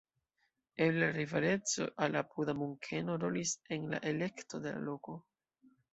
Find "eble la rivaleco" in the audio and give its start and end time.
0.85-1.85